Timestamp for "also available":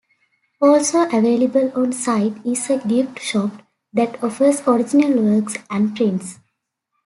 0.59-1.71